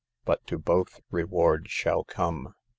But 0.25 0.47
to 0.47 0.57
both 0.57 0.99
reward 1.11 1.69
shall 1.69 2.03
come. 2.03 2.55